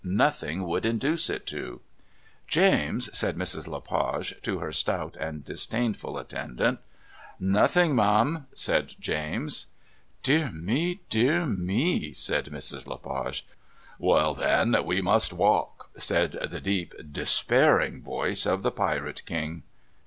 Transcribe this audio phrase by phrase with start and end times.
[0.03, 1.79] Nothing would induce it to.
[2.47, 3.67] "James," said Mrs.
[3.67, 6.79] Le Page to her stout and disdainful attendant.
[7.39, 9.67] "Nothing, ma'am," said James.
[10.23, 12.87] "Dear me, dear me," said Mrs.
[12.87, 13.45] Le Page.
[13.99, 19.61] "Well then, we must walk," said the deep despairing voice of the Pirate King.